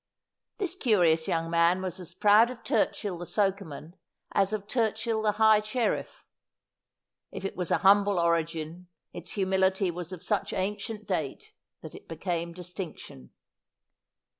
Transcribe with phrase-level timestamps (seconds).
[0.57, 3.93] This curious young man was as proud of Turchill the sokeman
[4.31, 6.25] as of Turchill the high sherifE.
[7.31, 12.07] If it was a humble origin its humility was of such ancient date that it
[12.07, 13.29] became dis tinction.